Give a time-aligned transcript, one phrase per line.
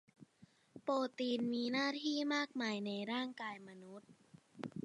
[0.81, 4.09] โปรตีนมีหน้าที่มากมายในร่างกายมนุษย์